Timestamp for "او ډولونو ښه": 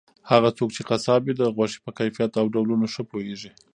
2.41-3.03